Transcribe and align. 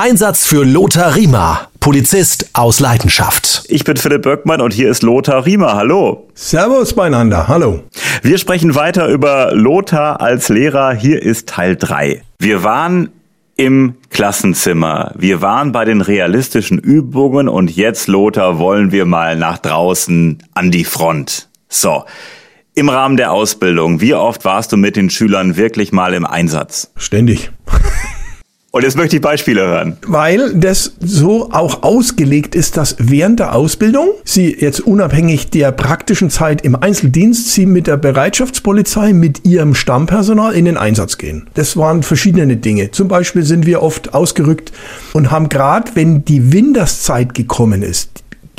Einsatz 0.00 0.46
für 0.46 0.64
Lothar 0.64 1.14
Riemer, 1.14 1.68
Polizist 1.78 2.48
aus 2.54 2.80
Leidenschaft. 2.80 3.64
Ich 3.68 3.84
bin 3.84 3.98
Philipp 3.98 4.22
Böckmann 4.22 4.62
und 4.62 4.72
hier 4.72 4.90
ist 4.90 5.02
Lothar 5.02 5.44
Riemer. 5.44 5.74
Hallo. 5.74 6.26
Servus 6.32 6.94
beieinander. 6.94 7.48
Hallo. 7.48 7.82
Wir 8.22 8.38
sprechen 8.38 8.74
weiter 8.74 9.08
über 9.08 9.52
Lothar 9.52 10.22
als 10.22 10.48
Lehrer. 10.48 10.94
Hier 10.94 11.20
ist 11.20 11.50
Teil 11.50 11.76
3. 11.76 12.22
Wir 12.38 12.64
waren 12.64 13.10
im 13.56 13.96
Klassenzimmer. 14.08 15.12
Wir 15.18 15.42
waren 15.42 15.70
bei 15.70 15.84
den 15.84 16.00
realistischen 16.00 16.78
Übungen 16.78 17.46
und 17.46 17.76
jetzt, 17.76 18.08
Lothar, 18.08 18.58
wollen 18.58 18.92
wir 18.92 19.04
mal 19.04 19.36
nach 19.36 19.58
draußen 19.58 20.42
an 20.54 20.70
die 20.70 20.84
Front. 20.84 21.50
So. 21.68 22.04
Im 22.72 22.88
Rahmen 22.88 23.18
der 23.18 23.32
Ausbildung, 23.32 24.00
wie 24.00 24.14
oft 24.14 24.46
warst 24.46 24.72
du 24.72 24.78
mit 24.78 24.96
den 24.96 25.10
Schülern 25.10 25.58
wirklich 25.58 25.92
mal 25.92 26.14
im 26.14 26.24
Einsatz? 26.24 26.90
Ständig. 26.96 27.50
Und 28.72 28.84
jetzt 28.84 28.96
möchte 28.96 29.16
ich 29.16 29.22
Beispiele 29.22 29.62
hören. 29.62 29.96
Weil 30.06 30.54
das 30.54 30.92
so 31.00 31.50
auch 31.50 31.82
ausgelegt 31.82 32.54
ist, 32.54 32.76
dass 32.76 32.94
während 33.00 33.40
der 33.40 33.56
Ausbildung 33.56 34.10
Sie 34.22 34.56
jetzt 34.60 34.78
unabhängig 34.78 35.50
der 35.50 35.72
praktischen 35.72 36.30
Zeit 36.30 36.62
im 36.62 36.76
Einzeldienst 36.76 37.52
Sie 37.52 37.66
mit 37.66 37.88
der 37.88 37.96
Bereitschaftspolizei, 37.96 39.12
mit 39.12 39.44
Ihrem 39.44 39.74
Stammpersonal 39.74 40.54
in 40.54 40.66
den 40.66 40.76
Einsatz 40.76 41.18
gehen. 41.18 41.48
Das 41.54 41.76
waren 41.76 42.04
verschiedene 42.04 42.56
Dinge. 42.56 42.92
Zum 42.92 43.08
Beispiel 43.08 43.42
sind 43.42 43.66
wir 43.66 43.82
oft 43.82 44.14
ausgerückt 44.14 44.70
und 45.14 45.32
haben 45.32 45.48
gerade, 45.48 45.90
wenn 45.94 46.24
die 46.24 46.52
Winterszeit 46.52 47.34
gekommen 47.34 47.82
ist, 47.82 48.10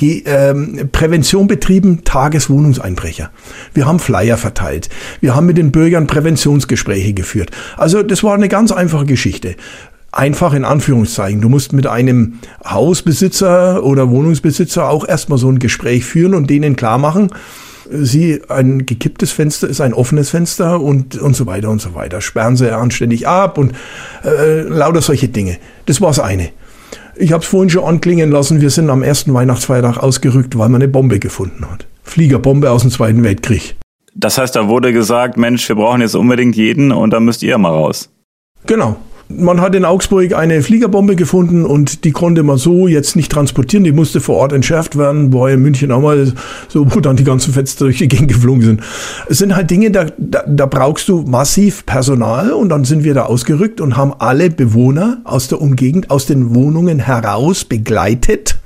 ähm, 0.01 0.89
Prävention 0.91 1.47
betrieben, 1.47 2.03
Tageswohnungseinbrecher. 2.03 3.29
Wir 3.73 3.85
haben 3.85 3.99
Flyer 3.99 4.35
verteilt. 4.35 4.89
Wir 5.19 5.35
haben 5.35 5.45
mit 5.45 5.57
den 5.57 5.71
Bürgern 5.71 6.07
Präventionsgespräche 6.07 7.13
geführt. 7.13 7.51
Also 7.77 8.01
das 8.01 8.23
war 8.23 8.33
eine 8.33 8.49
ganz 8.49 8.71
einfache 8.71 9.05
Geschichte 9.05 9.55
einfach 10.11 10.53
in 10.53 10.65
Anführungszeichen. 10.65 11.41
Du 11.41 11.49
musst 11.49 11.73
mit 11.73 11.87
einem 11.87 12.39
Hausbesitzer 12.65 13.83
oder 13.83 14.09
Wohnungsbesitzer 14.09 14.89
auch 14.89 15.07
erstmal 15.07 15.37
so 15.37 15.49
ein 15.49 15.59
Gespräch 15.59 16.05
führen 16.05 16.33
und 16.33 16.49
denen 16.49 16.75
klar 16.75 16.97
machen, 16.97 17.31
sie, 17.91 18.41
ein 18.49 18.85
gekipptes 18.85 19.31
Fenster 19.31 19.67
ist 19.67 19.81
ein 19.81 19.93
offenes 19.93 20.29
Fenster 20.29 20.81
und, 20.81 21.17
und 21.17 21.35
so 21.35 21.45
weiter 21.45 21.69
und 21.69 21.81
so 21.81 21.93
weiter. 21.93 22.21
Sperren 22.21 22.57
sie 22.57 22.73
anständig 22.75 23.27
ab 23.27 23.57
und 23.57 23.73
äh, 24.23 24.61
lauter 24.61 25.01
solche 25.01 25.27
Dinge. 25.27 25.57
Das 25.85 26.01
war 26.01 26.09
das 26.09 26.19
eine. 26.19 26.49
Ich 27.15 27.33
habe 27.33 27.43
es 27.43 27.49
vorhin 27.49 27.69
schon 27.69 27.83
anklingen 27.83 28.31
lassen, 28.31 28.61
wir 28.61 28.69
sind 28.69 28.89
am 28.89 29.03
ersten 29.03 29.33
Weihnachtsfeiertag 29.33 29.97
ausgerückt, 29.97 30.57
weil 30.57 30.69
man 30.69 30.81
eine 30.81 30.91
Bombe 30.91 31.19
gefunden 31.19 31.69
hat. 31.69 31.85
Fliegerbombe 32.03 32.71
aus 32.71 32.81
dem 32.81 32.91
Zweiten 32.91 33.23
Weltkrieg. 33.23 33.75
Das 34.13 34.37
heißt, 34.37 34.55
da 34.55 34.67
wurde 34.67 34.91
gesagt, 34.91 35.37
Mensch, 35.37 35.67
wir 35.69 35.75
brauchen 35.75 36.01
jetzt 36.01 36.15
unbedingt 36.15 36.55
jeden 36.55 36.91
und 36.91 37.11
da 37.11 37.19
müsst 37.19 37.43
ihr 37.43 37.57
mal 37.57 37.69
raus. 37.69 38.09
Genau. 38.65 38.97
Man 39.37 39.61
hat 39.61 39.75
in 39.75 39.85
Augsburg 39.85 40.33
eine 40.33 40.61
Fliegerbombe 40.61 41.15
gefunden 41.15 41.65
und 41.65 42.03
die 42.03 42.11
konnte 42.11 42.43
man 42.43 42.57
so 42.57 42.87
jetzt 42.87 43.15
nicht 43.15 43.31
transportieren. 43.31 43.83
Die 43.83 43.91
musste 43.91 44.21
vor 44.21 44.37
Ort 44.37 44.53
entschärft 44.53 44.97
werden. 44.97 45.33
War 45.33 45.49
in 45.49 45.61
München 45.61 45.91
auch 45.91 46.01
mal 46.01 46.33
so, 46.67 46.85
wo 46.93 46.99
dann 46.99 47.15
die 47.15 47.23
ganzen 47.23 47.53
Fenster 47.53 47.85
durch 47.85 47.97
die 47.97 48.07
Gegend 48.07 48.29
geflogen 48.29 48.61
sind. 48.61 48.81
Es 49.29 49.37
sind 49.39 49.55
halt 49.55 49.69
Dinge, 49.69 49.91
da, 49.91 50.05
da, 50.17 50.43
da 50.47 50.65
brauchst 50.65 51.09
du 51.09 51.23
massiv 51.23 51.85
Personal 51.85 52.51
und 52.51 52.69
dann 52.69 52.85
sind 52.85 53.03
wir 53.03 53.13
da 53.13 53.23
ausgerückt 53.23 53.81
und 53.81 53.97
haben 53.97 54.13
alle 54.19 54.49
Bewohner 54.49 55.21
aus 55.23 55.47
der 55.47 55.61
Umgegend, 55.61 56.09
aus 56.11 56.25
den 56.25 56.55
Wohnungen 56.55 56.99
heraus 56.99 57.65
begleitet 57.65 58.60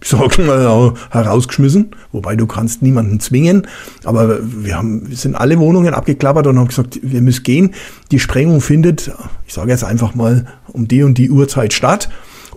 ich 0.00 0.08
sag 0.08 0.38
mal, 0.38 0.94
herausgeschmissen. 1.10 1.90
Wobei 2.12 2.36
du 2.36 2.46
kannst 2.46 2.82
niemanden 2.82 3.20
zwingen. 3.20 3.66
Aber 4.04 4.38
wir, 4.42 4.76
haben, 4.76 5.08
wir 5.08 5.16
sind 5.16 5.34
alle 5.34 5.58
Wohnungen 5.58 5.94
abgeklappert 5.94 6.46
und 6.46 6.58
haben 6.58 6.68
gesagt, 6.68 7.00
wir 7.02 7.20
müssen 7.20 7.42
gehen. 7.42 7.74
Die 8.10 8.20
Sprengung 8.20 8.60
findet, 8.60 9.10
ich 9.46 9.54
sage 9.54 9.70
jetzt 9.70 9.84
einfach 9.84 10.14
mal, 10.14 10.46
um 10.68 10.86
die 10.86 11.02
und 11.02 11.18
die 11.18 11.30
Uhrzeit 11.30 11.72
statt. 11.72 12.08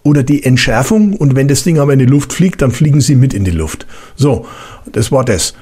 Oder 0.03 0.23
die 0.23 0.43
Entschärfung. 0.43 1.15
Und 1.15 1.35
wenn 1.35 1.47
das 1.47 1.63
Ding 1.63 1.79
aber 1.79 1.93
in 1.93 1.99
die 1.99 2.05
Luft 2.05 2.33
fliegt, 2.33 2.61
dann 2.61 2.71
fliegen 2.71 3.01
sie 3.01 3.15
mit 3.15 3.33
in 3.33 3.43
die 3.43 3.51
Luft. 3.51 3.85
So, 4.15 4.45
das 4.91 5.11
war 5.11 5.23
das. 5.23 5.53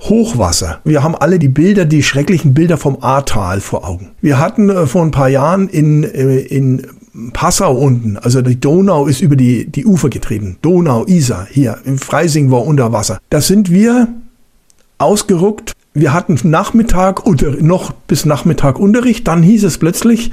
Hochwasser. 0.00 0.80
Wir 0.84 1.02
haben 1.02 1.14
alle 1.14 1.38
die 1.38 1.48
Bilder, 1.48 1.84
die 1.84 2.02
schrecklichen 2.02 2.54
Bilder 2.54 2.78
vom 2.78 3.02
Ahrtal 3.02 3.60
vor 3.60 3.86
Augen. 3.86 4.12
Wir 4.22 4.38
hatten 4.38 4.70
äh, 4.70 4.86
vor 4.86 5.02
ein 5.02 5.10
paar 5.10 5.28
Jahren 5.28 5.68
in, 5.68 6.04
äh, 6.04 6.38
in 6.38 6.86
Passau 7.32 7.74
unten, 7.74 8.16
also 8.16 8.40
die 8.40 8.60
Donau 8.60 9.06
ist 9.06 9.20
über 9.20 9.34
die, 9.34 9.66
die 9.66 9.84
Ufer 9.84 10.10
getreten. 10.10 10.56
Donau, 10.62 11.04
Isar, 11.06 11.46
hier, 11.50 11.78
im 11.84 11.98
Freising 11.98 12.50
war 12.50 12.64
unter 12.64 12.92
Wasser. 12.92 13.18
Da 13.30 13.40
sind 13.40 13.70
wir 13.70 14.08
ausgeruckt. 14.98 15.72
Wir 15.92 16.12
hatten 16.12 16.38
Nachmittag, 16.48 17.22
noch 17.60 17.92
bis 17.92 18.26
Nachmittag 18.26 18.78
Unterricht. 18.78 19.26
Dann 19.26 19.42
hieß 19.42 19.64
es 19.64 19.78
plötzlich, 19.78 20.30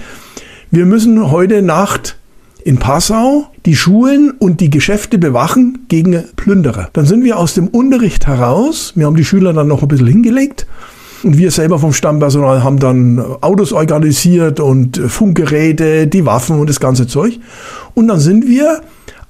wir 0.70 0.86
müssen 0.86 1.32
heute 1.32 1.64
Nacht 1.64 2.18
in 2.64 2.78
Passau 2.78 3.48
die 3.66 3.76
Schulen 3.76 4.32
und 4.32 4.60
die 4.60 4.70
Geschäfte 4.70 5.18
bewachen 5.18 5.86
gegen 5.88 6.26
Plünderer. 6.36 6.90
Dann 6.94 7.06
sind 7.06 7.24
wir 7.24 7.40
aus 7.40 7.54
dem 7.56 7.70
Unterricht 7.70 8.28
heraus. 8.28 8.94
Wir 8.96 9.08
haben 9.08 9.16
die 9.16 9.26
Schüler 9.26 9.54
dann 9.54 9.68
noch 9.68 9.82
ein 9.82 9.88
bisschen 9.88 10.08
hingelegt 10.08 10.68
und 11.24 11.38
wir 11.38 11.52
selber 11.52 11.80
vom 11.80 11.94
Stammpersonal 11.94 12.64
haben 12.64 12.80
dann 12.80 13.20
Autos 13.42 13.74
organisiert 13.74 14.60
und 14.60 14.98
Funkgeräte, 14.98 16.08
die 16.08 16.26
Waffen 16.26 16.60
und 16.60 16.70
das 16.70 16.80
ganze 16.80 17.08
Zeug. 17.08 17.40
Und 17.96 18.08
dann 18.08 18.20
sind 18.20 18.48
wir 18.48 18.82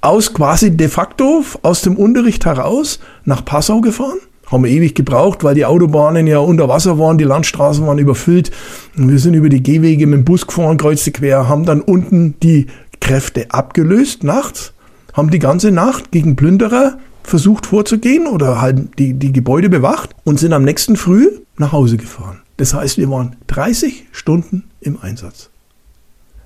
aus 0.02 0.34
quasi 0.34 0.76
de 0.76 0.88
facto 0.88 1.44
aus 1.62 1.82
dem 1.82 1.96
Unterricht 1.96 2.46
heraus 2.46 3.00
nach 3.26 3.44
Passau 3.44 3.82
gefahren. 3.82 4.18
Haben 4.52 4.64
wir 4.64 4.72
ewig 4.72 4.96
gebraucht, 4.96 5.44
weil 5.44 5.56
die 5.56 5.66
Autobahnen 5.66 6.26
ja 6.26 6.40
unter 6.40 6.70
Wasser 6.70 6.98
waren, 6.98 7.18
die 7.18 7.26
Landstraßen 7.26 7.86
waren 7.86 7.98
überfüllt. 7.98 8.52
Und 8.98 9.10
wir 9.10 9.20
sind 9.20 9.34
über 9.34 9.50
die 9.50 9.64
Gehwege 9.64 10.08
mit 10.08 10.20
dem 10.20 10.26
Bus 10.26 10.48
gefahren, 10.48 10.78
kreuz 10.78 11.04
quer, 11.12 11.50
haben 11.50 11.66
dann 11.66 11.82
unten 11.82 12.36
die 12.42 12.68
Kräfte 13.02 13.48
abgelöst 13.50 14.24
nachts, 14.24 14.74
haben 15.14 15.30
die 15.30 15.40
ganze 15.40 15.72
Nacht 15.72 16.12
gegen 16.12 16.36
Plünderer 16.36 16.98
versucht 17.28 17.66
vorzugehen 17.66 18.26
oder 18.26 18.62
halt 18.62 18.98
die, 18.98 19.14
die 19.14 19.34
Gebäude 19.34 19.70
bewacht 19.70 20.16
und 20.24 20.40
sind 20.40 20.54
am 20.54 20.64
nächsten 20.64 20.96
Früh 20.96 21.30
nach 21.58 21.74
Hause 21.74 21.98
gefahren. 21.98 22.40
Das 22.56 22.74
heißt, 22.74 22.98
wir 22.98 23.10
waren 23.10 23.36
30 23.48 24.06
Stunden 24.12 24.64
im 24.80 24.98
Einsatz. 25.02 25.50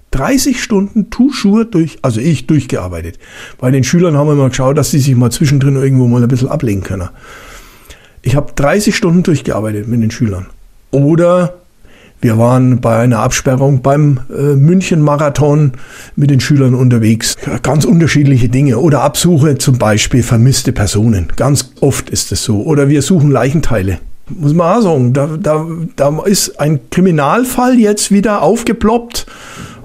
30 0.10 0.62
Stunden 0.62 1.10
Tuschur 1.10 1.66
durch, 1.66 2.00
also 2.02 2.20
ich 2.20 2.48
durchgearbeitet. 2.48 3.20
Bei 3.60 3.72
den 3.72 3.84
Schülern 3.84 4.18
haben 4.18 4.28
wir 4.28 4.36
mal 4.36 4.50
geschaut, 4.50 4.78
dass 4.78 4.92
sie 4.92 5.00
sich 5.00 5.16
mal 5.16 5.32
zwischendrin 5.32 5.76
irgendwo 5.76 6.08
mal 6.08 6.22
ein 6.22 6.28
bisschen 6.28 6.50
ablegen 6.50 6.82
können. 6.82 7.10
Ich 8.24 8.36
habe 8.36 8.52
30 8.54 8.96
Stunden 8.96 9.24
durchgearbeitet 9.24 9.88
mit 9.88 10.02
den 10.02 10.12
Schülern. 10.12 10.48
Oder 10.90 11.61
wir 12.22 12.38
waren 12.38 12.82
bei 12.82 12.98
einer 12.98 13.20
Absperrung 13.20 13.82
beim 13.82 14.20
äh, 14.30 14.56
München-Marathon 14.56 15.74
mit 16.16 16.30
den 16.30 16.40
Schülern 16.40 16.76
unterwegs. 16.76 17.36
Ganz 17.64 17.84
unterschiedliche 17.84 18.48
Dinge. 18.48 18.78
Oder 18.78 19.02
Absuche 19.02 19.58
zum 19.58 19.78
Beispiel 19.78 20.24
vermisste 20.24 20.72
Personen. 20.72 21.28
Ganz 21.36 21.74
oft 21.82 22.10
ist 22.10 22.32
es 22.32 22.44
so. 22.44 22.62
Oder 22.64 22.90
wir 22.90 23.02
suchen 23.02 23.32
Leichenteile 23.32 24.00
muss 24.38 24.54
man 24.54 24.78
auch 24.78 24.82
sagen, 24.82 25.14
da, 25.14 25.38
da, 25.38 25.68
da 25.96 26.24
ist 26.24 26.60
ein 26.60 26.80
Kriminalfall 26.90 27.78
jetzt 27.78 28.12
wieder 28.12 28.42
aufgeploppt. 28.42 29.28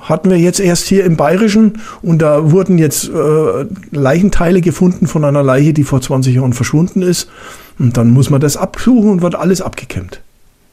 Hatten 0.01 0.31
wir 0.31 0.39
jetzt 0.39 0.61
erst 0.61 0.87
hier 0.87 1.05
im 1.05 1.17
Bayerischen 1.17 1.81
und 2.01 2.23
da 2.23 2.53
wurden 2.53 2.79
jetzt 2.79 3.09
äh, 3.09 3.67
Leichenteile 3.91 4.61
gefunden 4.61 5.09
von 5.09 5.25
einer 5.25 5.43
Leiche, 5.43 5.73
die 5.73 5.83
vor 5.83 6.01
20 6.01 6.37
Jahren 6.37 6.53
verschwunden 6.53 7.03
ist. 7.03 7.29
Und 7.79 7.97
dann 7.97 8.11
muss 8.11 8.31
man 8.31 8.41
das 8.41 8.57
absuchen 8.57 9.11
und 9.11 9.23
wird 9.23 9.35
alles 9.35 9.61
abgekämmt. 9.61 10.21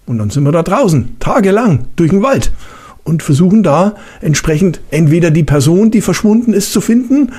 Und 0.06 0.18
dann 0.18 0.30
sind 0.30 0.44
wir 0.44 0.52
da 0.52 0.64
draußen, 0.64 1.18
tagelang, 1.20 1.86
durch 1.96 2.10
den 2.10 2.24
Wald 2.24 2.52
und 3.04 3.24
versuchen 3.24 3.64
da 3.64 3.96
entsprechend 4.22 4.82
entweder 4.92 5.32
die 5.32 5.44
Person, 5.44 5.92
die 5.92 6.02
verschwunden 6.02 6.54
ist, 6.54 6.74
zu 6.74 6.82
finden, 6.82 7.32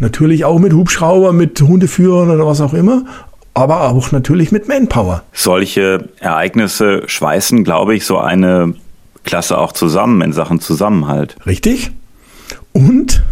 natürlich 0.00 0.44
auch 0.44 0.58
mit 0.58 0.72
Hubschrauber, 0.72 1.32
mit 1.32 1.60
Hundeführern 1.60 2.30
oder 2.30 2.46
was 2.46 2.60
auch 2.60 2.74
immer, 2.74 3.04
aber 3.54 3.82
auch 3.82 4.12
natürlich 4.12 4.50
mit 4.50 4.68
Manpower. 4.68 5.22
Solche 5.32 6.08
Ereignisse 6.18 7.02
schweißen, 7.06 7.64
glaube 7.64 7.94
ich, 7.94 8.04
so 8.04 8.18
eine 8.18 8.74
Klasse 9.24 9.58
auch 9.58 9.72
zusammen 9.72 10.20
in 10.22 10.32
Sachen 10.32 10.60
Zusammenhalt. 10.60 11.36
Richtig. 11.46 11.92
Und 12.72 13.22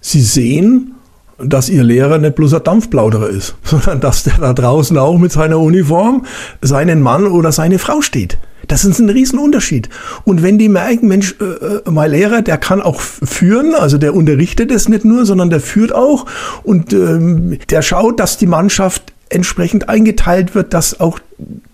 sie 0.00 0.22
sehen, 0.22 0.93
dass 1.38 1.68
ihr 1.68 1.82
Lehrer 1.82 2.18
nicht 2.18 2.36
bloß 2.36 2.54
ein 2.54 2.64
Dampfplauderer 2.64 3.28
ist, 3.28 3.54
sondern 3.62 4.00
dass 4.00 4.24
der 4.24 4.38
da 4.38 4.52
draußen 4.52 4.96
auch 4.98 5.18
mit 5.18 5.32
seiner 5.32 5.58
Uniform 5.58 6.24
seinen 6.60 7.02
Mann 7.02 7.26
oder 7.26 7.52
seine 7.52 7.78
Frau 7.78 8.00
steht. 8.00 8.38
Das 8.68 8.84
ist 8.84 8.98
ein 8.98 9.10
Riesenunterschied. 9.10 9.90
Und 10.24 10.42
wenn 10.42 10.56
die 10.56 10.70
merken, 10.70 11.08
Mensch, 11.08 11.34
äh, 11.40 11.44
äh 11.44 11.90
mein 11.90 12.10
Lehrer, 12.10 12.40
der 12.40 12.56
kann 12.56 12.80
auch 12.80 13.00
führen, 13.00 13.74
also 13.74 13.98
der 13.98 14.14
unterrichtet 14.14 14.70
es 14.70 14.88
nicht 14.88 15.04
nur, 15.04 15.26
sondern 15.26 15.50
der 15.50 15.60
führt 15.60 15.94
auch 15.94 16.26
und 16.62 16.92
ähm, 16.92 17.58
der 17.68 17.82
schaut, 17.82 18.20
dass 18.20 18.38
die 18.38 18.46
Mannschaft 18.46 19.12
entsprechend 19.28 19.88
eingeteilt 19.88 20.54
wird, 20.54 20.72
dass 20.72 21.00
auch 21.00 21.18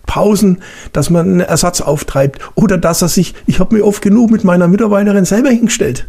Pausen, 0.05 0.57
dass 0.91 1.09
man 1.09 1.25
einen 1.25 1.39
Ersatz 1.39 1.79
auftreibt 1.79 2.41
oder 2.55 2.77
dass 2.77 3.01
er 3.01 3.07
sich, 3.07 3.33
ich 3.45 3.59
habe 3.59 3.75
mir 3.75 3.85
oft 3.85 4.01
genug 4.01 4.31
mit 4.31 4.43
meiner 4.43 4.67
Mitarbeiterin 4.67 5.25
selber 5.25 5.49
hingestellt. 5.49 6.07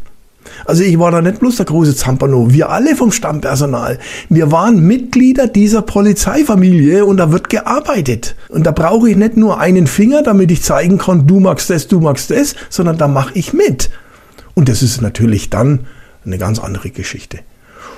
Also 0.64 0.82
ich 0.82 0.98
war 0.98 1.10
da 1.10 1.22
nicht 1.22 1.40
bloß 1.40 1.56
der 1.56 1.66
große 1.66 1.94
Zampano, 1.94 2.52
wir 2.52 2.70
alle 2.70 2.96
vom 2.96 3.12
Stammpersonal. 3.12 3.98
Wir 4.28 4.50
waren 4.50 4.80
Mitglieder 4.86 5.46
dieser 5.46 5.82
Polizeifamilie 5.82 7.04
und 7.04 7.16
da 7.16 7.32
wird 7.32 7.48
gearbeitet. 7.48 8.36
Und 8.48 8.66
da 8.66 8.72
brauche 8.72 9.10
ich 9.10 9.16
nicht 9.16 9.36
nur 9.36 9.60
einen 9.60 9.86
Finger, 9.86 10.22
damit 10.22 10.50
ich 10.50 10.62
zeigen 10.62 10.98
kann, 10.98 11.26
du 11.26 11.40
magst 11.40 11.70
das, 11.70 11.88
du 11.88 12.00
magst 12.00 12.30
das, 12.30 12.54
sondern 12.68 12.98
da 12.98 13.08
mache 13.08 13.32
ich 13.34 13.52
mit. 13.52 13.90
Und 14.54 14.68
das 14.68 14.82
ist 14.82 15.00
natürlich 15.00 15.50
dann 15.50 15.80
eine 16.24 16.38
ganz 16.38 16.58
andere 16.58 16.90
Geschichte. 16.90 17.38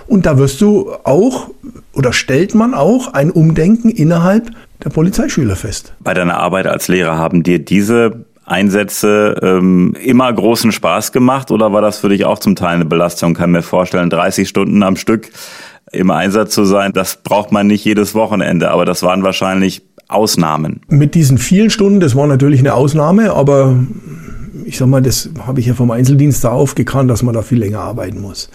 Und 0.07 0.27
da 0.27 0.39
wirst 0.39 0.61
du 0.61 0.93
auch 1.05 1.51
oder 1.95 2.13
stellt 2.13 2.55
man 2.55 2.75
auch 2.75 3.15
ein 3.15 3.31
Umdenken 3.31 3.89
innerhalb 3.89 4.51
der 4.83 4.91
Polizeischüler 4.91 5.57
fest. 5.57 5.95
Bei 6.01 6.15
deiner 6.15 6.37
Arbeit 6.37 6.67
als 6.67 6.89
Lehrer 6.89 7.17
haben 7.17 7.43
dir 7.43 7.59
diese 7.59 8.25
Einsätze 8.47 9.37
ähm, 9.43 9.95
immer 10.03 10.33
großen 10.33 10.73
Spaß 10.73 11.13
gemacht 11.13 11.51
oder 11.51 11.73
war 11.73 11.81
das 11.81 11.99
für 11.99 12.11
dich 12.11 12.25
auch 12.25 12.39
zum 12.39 12.57
Teil 12.57 12.75
eine 12.75 12.85
Belastung? 12.85 13.35
Kann 13.35 13.53
mir 13.53 13.63
vorstellen, 13.63 14.11
30 14.11 14.49
Stunden 14.49 14.83
am 14.83 14.97
Stück 14.97 15.31
im 15.93 16.11
Einsatz 16.11 16.55
zu 16.55 16.65
sein, 16.65 16.93
das 16.93 17.17
braucht 17.23 17.53
man 17.53 17.67
nicht 17.67 17.85
jedes 17.85 18.15
Wochenende, 18.15 18.71
aber 18.71 18.85
das 18.85 19.03
waren 19.03 19.23
wahrscheinlich 19.23 19.83
Ausnahmen. 20.09 20.81
Mit 20.89 21.15
diesen 21.15 21.39
vielen 21.39 21.71
Stunden, 21.71 22.01
das 22.01 22.15
war 22.15 22.27
natürlich 22.27 22.61
eine 22.61 22.75
Ausnahme, 22.75 23.33
aber 23.33 23.77
ich 24.65 24.79
sag 24.79 24.89
mal, 24.89 25.03
das 25.03 25.31
habe 25.47 25.61
ich 25.61 25.67
ja 25.67 25.75
vom 25.75 25.91
Einzeldienst 25.91 26.45
da 26.45 26.51
aufgekannt, 26.51 27.11
dass 27.11 27.23
man 27.23 27.35
da 27.35 27.43
viel 27.43 27.59
länger 27.59 27.81
arbeiten 27.81 28.21
muss. 28.21 28.51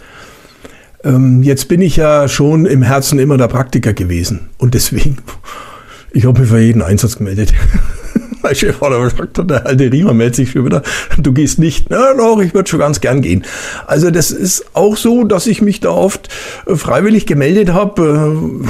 Ähm, 1.02 1.42
jetzt 1.42 1.68
bin 1.68 1.80
ich 1.80 1.96
ja 1.96 2.28
schon 2.28 2.66
im 2.66 2.82
Herzen 2.82 3.18
immer 3.18 3.36
der 3.36 3.48
Praktiker 3.48 3.94
gewesen 3.94 4.50
und 4.58 4.74
deswegen, 4.74 5.16
ich 6.12 6.26
habe 6.26 6.40
mich 6.40 6.50
für 6.50 6.60
jeden 6.60 6.82
Einsatz 6.82 7.16
gemeldet. 7.16 7.52
mein 8.42 8.54
Chef 8.54 8.80
hat 8.80 8.92
aber 8.92 9.04
gesagt, 9.04 9.50
der 9.50 9.66
alte 9.66 9.90
Riemer 9.90 10.14
meldet 10.14 10.36
sich 10.36 10.52
schon 10.52 10.64
wieder, 10.64 10.82
du 11.18 11.32
gehst 11.32 11.58
nicht. 11.58 11.90
Na 11.90 12.14
doch, 12.14 12.40
ich 12.40 12.54
würde 12.54 12.68
schon 12.68 12.80
ganz 12.80 13.00
gern 13.00 13.22
gehen. 13.22 13.44
Also 13.86 14.10
das 14.10 14.30
ist 14.30 14.64
auch 14.74 14.96
so, 14.96 15.24
dass 15.24 15.46
ich 15.46 15.62
mich 15.62 15.80
da 15.80 15.90
oft 15.90 16.28
äh, 16.66 16.76
freiwillig 16.76 17.26
gemeldet 17.26 17.72
habe. 17.72 18.62
Äh, 18.64 18.68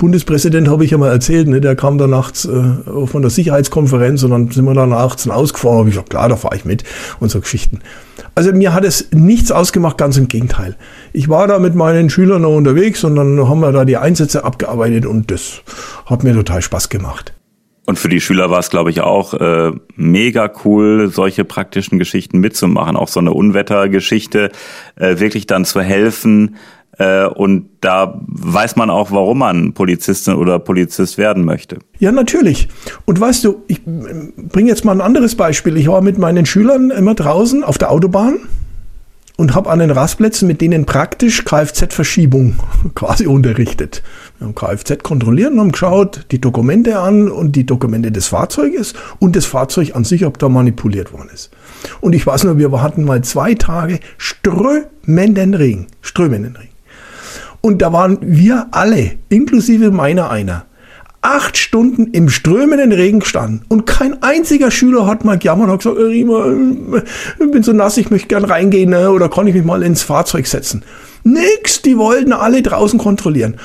Bundespräsident 0.00 0.68
habe 0.68 0.82
ich 0.82 0.92
ja 0.92 0.98
mal 0.98 1.10
erzählt, 1.10 1.46
ne, 1.46 1.60
der 1.60 1.76
kam 1.76 1.98
da 1.98 2.06
nachts 2.06 2.46
äh, 2.46 3.06
von 3.06 3.20
der 3.20 3.30
Sicherheitskonferenz 3.30 4.22
und 4.22 4.30
dann 4.30 4.50
sind 4.50 4.64
wir 4.64 4.72
da 4.72 4.86
nachts 4.86 5.28
ausgefahren. 5.28 5.78
Habe 5.78 5.88
ich 5.90 5.94
gesagt, 5.94 6.08
klar, 6.08 6.28
da 6.30 6.36
fahre 6.36 6.56
ich 6.56 6.64
mit 6.64 6.84
und 7.20 7.30
so 7.30 7.38
Geschichten. 7.38 7.80
Also 8.34 8.52
mir 8.52 8.72
hat 8.72 8.84
es 8.84 9.08
nichts 9.12 9.52
ausgemacht, 9.52 9.98
ganz 9.98 10.16
im 10.16 10.28
Gegenteil. 10.28 10.76
Ich 11.12 11.28
war 11.28 11.46
da 11.46 11.58
mit 11.58 11.74
meinen 11.74 12.08
Schülern 12.08 12.42
noch 12.42 12.56
unterwegs 12.56 13.04
und 13.04 13.16
dann 13.16 13.46
haben 13.46 13.60
wir 13.60 13.72
da 13.72 13.84
die 13.84 13.98
Einsätze 13.98 14.42
abgearbeitet 14.42 15.04
und 15.04 15.30
das 15.30 15.60
hat 16.06 16.24
mir 16.24 16.32
total 16.32 16.62
Spaß 16.62 16.88
gemacht. 16.88 17.34
Und 17.90 17.98
für 17.98 18.08
die 18.08 18.20
Schüler 18.20 18.50
war 18.50 18.60
es, 18.60 18.70
glaube 18.70 18.90
ich, 18.90 19.00
auch 19.00 19.34
äh, 19.34 19.72
mega 19.96 20.48
cool, 20.64 21.10
solche 21.12 21.44
praktischen 21.44 21.98
Geschichten 21.98 22.38
mitzumachen. 22.38 22.94
Auch 22.94 23.08
so 23.08 23.18
eine 23.18 23.32
Unwettergeschichte, 23.32 24.52
äh, 24.94 25.18
wirklich 25.18 25.48
dann 25.48 25.64
zu 25.64 25.80
helfen, 25.80 26.54
äh, 26.98 27.26
und 27.26 27.68
da 27.80 28.20
weiß 28.28 28.76
man 28.76 28.90
auch, 28.90 29.10
warum 29.10 29.38
man 29.38 29.72
Polizistin 29.72 30.34
oder 30.34 30.60
Polizist 30.60 31.18
werden 31.18 31.44
möchte. 31.44 31.78
Ja, 31.98 32.12
natürlich. 32.12 32.68
Und 33.06 33.20
weißt 33.20 33.44
du, 33.44 33.64
ich 33.66 33.80
bringe 33.84 34.68
jetzt 34.68 34.84
mal 34.84 34.92
ein 34.92 35.00
anderes 35.00 35.34
Beispiel. 35.34 35.76
Ich 35.76 35.88
war 35.88 36.00
mit 36.00 36.16
meinen 36.16 36.46
Schülern 36.46 36.92
immer 36.92 37.16
draußen 37.16 37.64
auf 37.64 37.76
der 37.76 37.90
Autobahn 37.90 38.38
und 39.40 39.54
habe 39.54 39.70
an 39.70 39.78
den 39.78 39.90
Rastplätzen 39.90 40.46
mit 40.46 40.60
denen 40.60 40.84
praktisch 40.84 41.46
Kfz-Verschiebung 41.46 42.56
quasi 42.94 43.26
unterrichtet. 43.26 44.02
Wir 44.36 44.46
haben 44.46 44.54
Kfz 44.54 45.02
kontrolliert 45.02 45.52
und 45.52 45.60
haben 45.60 45.72
geschaut, 45.72 46.26
die 46.30 46.42
Dokumente 46.42 46.98
an 46.98 47.30
und 47.30 47.56
die 47.56 47.64
Dokumente 47.64 48.12
des 48.12 48.26
Fahrzeuges 48.26 48.92
und 49.18 49.36
das 49.36 49.46
Fahrzeug 49.46 49.96
an 49.96 50.04
sich, 50.04 50.26
ob 50.26 50.38
da 50.38 50.50
manipuliert 50.50 51.14
worden 51.14 51.30
ist. 51.32 51.50
Und 52.02 52.14
ich 52.14 52.26
weiß 52.26 52.44
nur, 52.44 52.58
wir 52.58 52.82
hatten 52.82 53.04
mal 53.04 53.24
zwei 53.24 53.54
Tage 53.54 54.00
strömenden 54.18 55.54
Regen, 55.54 55.86
strömenden 56.02 56.56
Regen. 56.56 56.74
Und 57.62 57.80
da 57.80 57.94
waren 57.94 58.18
wir 58.20 58.68
alle, 58.72 59.12
inklusive 59.30 59.90
meiner 59.90 60.30
einer, 60.30 60.66
acht 61.22 61.58
Stunden 61.58 62.08
im 62.12 62.30
strömenden 62.30 62.92
Regen 62.92 63.20
gestanden 63.20 63.62
und 63.68 63.86
kein 63.86 64.22
einziger 64.22 64.70
Schüler 64.70 65.06
hat 65.06 65.24
mal 65.24 65.38
gejammert 65.38 65.68
und 65.68 65.78
gesagt, 65.78 65.98
Rima, 65.98 66.46
ich 67.38 67.50
bin 67.50 67.62
so 67.62 67.72
nass, 67.72 67.98
ich 67.98 68.10
möchte 68.10 68.28
gern 68.28 68.44
reingehen 68.44 68.90
ne? 68.90 69.10
oder 69.10 69.28
kann 69.28 69.46
ich 69.46 69.54
mich 69.54 69.64
mal 69.64 69.82
ins 69.82 70.02
Fahrzeug 70.02 70.46
setzen. 70.46 70.82
Nix, 71.22 71.82
die 71.82 71.98
wollten 71.98 72.32
alle 72.32 72.62
draußen 72.62 72.98
kontrollieren. 72.98 73.56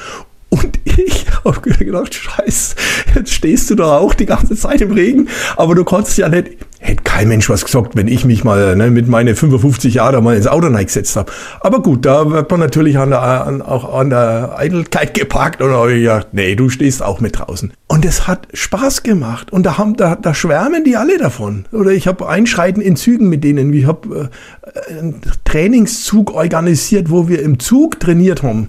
Und 0.50 0.80
ich 0.84 1.26
habe 1.46 1.62
gedacht, 1.62 2.14
scheiß, 2.14 2.76
jetzt 3.16 3.32
stehst 3.32 3.70
du 3.70 3.76
da 3.76 3.98
auch 3.98 4.14
die 4.14 4.26
ganze 4.26 4.56
Zeit 4.56 4.82
im 4.82 4.92
Regen, 4.92 5.30
aber 5.56 5.76
du 5.76 5.84
konntest 5.84 6.18
ja 6.18 6.28
nicht, 6.28 6.58
hätte 6.86 7.04
kein 7.04 7.28
Mensch 7.28 7.50
was 7.50 7.66
gesagt, 7.66 7.96
wenn 7.96 8.08
ich 8.08 8.26
mich 8.26 8.44
mal 8.44 8.76
ne, 8.76 8.92
mit 8.92 9.08
meinen 9.08 9.36
55 9.36 9.96
Jahren 9.96 10.24
mal 10.24 10.36
ins 10.36 10.48
Auto 10.48 10.70
gesetzt 10.70 11.16
habe. 11.16 11.32
Aber 11.62 11.82
gut, 11.82 12.06
da 12.06 12.30
wird 12.30 12.52
man 12.52 12.60
natürlich 12.60 12.98
an 12.98 13.10
der, 13.10 13.22
an, 13.22 13.62
auch 13.62 13.98
an 13.98 14.12
der 14.12 14.56
Eitelkeit 14.58 15.14
geparkt 15.14 15.62
und 15.62 15.72
habe 15.72 15.94
ich 15.94 16.02
gedacht, 16.02 16.28
nee, 16.34 16.56
du 16.56 16.70
stehst 16.70 17.02
auch 17.02 17.20
mit 17.20 17.40
draußen. 17.40 17.74
Und 17.88 18.06
es 18.06 18.28
hat 18.28 18.48
Spaß 18.54 19.04
gemacht 19.04 19.52
und 19.52 19.66
da, 19.66 19.78
haben, 19.78 19.96
da, 19.96 20.16
da 20.16 20.34
schwärmen 20.34 20.84
die 20.84 20.96
alle 20.96 21.18
davon. 21.18 21.66
Oder 21.72 21.92
ich 21.92 22.08
habe 22.08 22.28
Einschreiten 22.28 22.82
in 22.82 22.96
Zügen 22.96 23.30
mit 23.30 23.44
denen. 23.44 23.74
Ich 23.74 23.86
habe 23.86 24.30
äh, 24.64 25.00
einen 25.00 25.22
Trainingszug 25.44 26.34
organisiert, 26.34 27.10
wo 27.10 27.28
wir 27.28 27.42
im 27.42 27.60
Zug 27.60 28.00
trainiert 28.00 28.44
haben. 28.44 28.68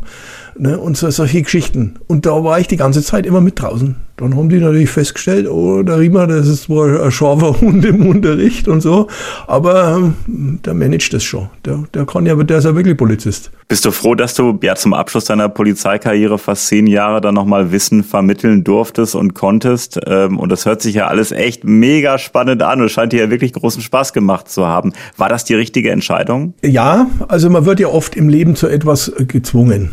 Ne, 0.58 0.78
und 0.78 0.96
so, 0.96 1.10
solche 1.10 1.42
Geschichten. 1.42 1.96
Und 2.06 2.24
da 2.24 2.42
war 2.42 2.58
ich 2.58 2.66
die 2.66 2.76
ganze 2.76 3.02
Zeit 3.02 3.26
immer 3.26 3.40
mit 3.40 3.60
draußen. 3.60 3.96
Dann 4.16 4.34
haben 4.34 4.48
die 4.48 4.58
natürlich 4.58 4.88
festgestellt, 4.88 5.46
oh, 5.46 5.82
der 5.82 5.98
Riemer, 5.98 6.26
das 6.26 6.48
ist 6.48 6.70
wohl 6.70 6.98
ein 6.98 7.10
scharfer 7.10 7.60
Hund 7.60 7.84
im 7.84 8.06
Unterricht 8.06 8.66
und 8.66 8.80
so. 8.80 9.08
Aber 9.46 9.96
ähm, 9.96 10.60
der 10.64 10.72
managt 10.72 11.12
das 11.12 11.22
schon. 11.22 11.50
Der, 11.66 11.84
der 11.92 12.06
kann 12.06 12.24
ja, 12.24 12.34
der 12.34 12.58
ist 12.58 12.64
ja 12.64 12.74
wirklich 12.74 12.96
Polizist. 12.96 13.50
Bist 13.68 13.84
du 13.84 13.90
froh, 13.90 14.14
dass 14.14 14.32
du 14.34 14.58
ja 14.62 14.74
zum 14.76 14.94
Abschluss 14.94 15.26
deiner 15.26 15.50
Polizeikarriere 15.50 16.38
fast 16.38 16.68
zehn 16.68 16.86
Jahre 16.86 17.20
dann 17.20 17.34
nochmal 17.34 17.72
Wissen 17.72 18.02
vermitteln 18.02 18.64
durftest 18.64 19.14
und 19.14 19.34
konntest? 19.34 20.00
Ähm, 20.06 20.38
und 20.38 20.50
das 20.50 20.64
hört 20.64 20.80
sich 20.80 20.94
ja 20.94 21.08
alles 21.08 21.32
echt 21.32 21.64
mega 21.64 22.16
spannend 22.16 22.62
an 22.62 22.80
und 22.80 22.90
scheint 22.90 23.12
dir 23.12 23.24
ja 23.24 23.30
wirklich 23.30 23.52
großen 23.52 23.82
Spaß 23.82 24.14
gemacht 24.14 24.48
zu 24.48 24.66
haben. 24.66 24.94
War 25.18 25.28
das 25.28 25.44
die 25.44 25.54
richtige 25.54 25.90
Entscheidung? 25.90 26.54
Ja, 26.62 27.08
also 27.28 27.50
man 27.50 27.66
wird 27.66 27.80
ja 27.80 27.88
oft 27.88 28.16
im 28.16 28.30
Leben 28.30 28.56
zu 28.56 28.68
etwas 28.68 29.12
gezwungen 29.28 29.90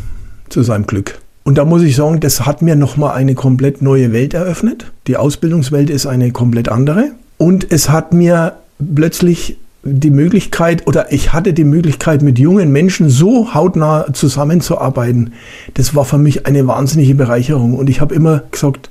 zu 0.49 0.63
seinem 0.63 0.87
Glück. 0.87 1.19
Und 1.43 1.57
da 1.57 1.65
muss 1.65 1.81
ich 1.81 1.95
sagen, 1.95 2.19
das 2.19 2.45
hat 2.45 2.61
mir 2.61 2.75
nochmal 2.75 3.15
eine 3.15 3.35
komplett 3.35 3.81
neue 3.81 4.13
Welt 4.13 4.33
eröffnet. 4.33 4.91
Die 5.07 5.17
Ausbildungswelt 5.17 5.89
ist 5.89 6.05
eine 6.05 6.31
komplett 6.31 6.69
andere. 6.69 7.11
Und 7.37 7.71
es 7.71 7.89
hat 7.89 8.13
mir 8.13 8.53
plötzlich 8.95 9.57
die 9.83 10.11
Möglichkeit 10.11 10.87
oder 10.87 11.11
ich 11.11 11.33
hatte 11.33 11.51
die 11.51 11.65
Möglichkeit, 11.65 12.21
mit 12.21 12.39
jungen 12.39 12.71
Menschen 12.71 13.09
so 13.09 13.53
hautnah 13.53 14.13
zusammenzuarbeiten. 14.13 15.33
Das 15.73 15.93
war 15.93 16.05
für 16.05 16.17
mich 16.17 16.45
eine 16.45 16.65
wahnsinnige 16.67 17.15
Bereicherung. 17.15 17.73
Und 17.73 17.89
ich 17.89 17.99
habe 17.99 18.15
immer 18.15 18.43
gesagt, 18.49 18.89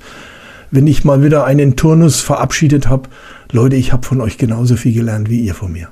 wenn 0.69 0.85
ich 0.85 1.03
mal 1.03 1.23
wieder 1.23 1.45
einen 1.45 1.75
Turnus 1.75 2.21
verabschiedet 2.21 2.89
habe, 2.89 3.09
Leute, 3.51 3.75
ich 3.75 3.91
habe 3.91 4.05
von 4.05 4.21
euch 4.21 4.37
genauso 4.37 4.75
viel 4.75 4.93
gelernt 4.93 5.29
wie 5.29 5.39
ihr 5.39 5.55
von 5.55 5.71
mir. 5.71 5.89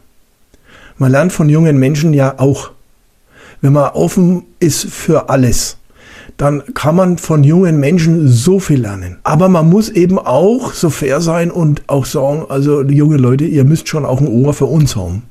Man 0.97 1.11
lernt 1.11 1.33
von 1.33 1.49
jungen 1.49 1.77
Menschen 1.77 2.13
ja 2.13 2.35
auch 2.37 2.71
wenn 3.61 3.73
man 3.73 3.91
offen 3.91 4.43
ist 4.59 4.85
für 4.85 5.29
alles, 5.29 5.77
dann 6.37 6.63
kann 6.73 6.95
man 6.95 7.17
von 7.17 7.43
jungen 7.43 7.79
Menschen 7.79 8.27
so 8.27 8.59
viel 8.59 8.81
lernen. 8.81 9.17
Aber 9.23 9.49
man 9.49 9.69
muss 9.69 9.89
eben 9.89 10.17
auch 10.17 10.73
so 10.73 10.89
fair 10.89 11.21
sein 11.21 11.51
und 11.51 11.83
auch 11.87 12.05
sagen, 12.05 12.45
also 12.49 12.81
junge 12.81 13.17
Leute, 13.17 13.45
ihr 13.45 13.63
müsst 13.63 13.87
schon 13.87 14.05
auch 14.05 14.19
ein 14.19 14.27
Ohr 14.27 14.53
für 14.53 14.65
uns 14.65 14.95
haben. 14.95 15.23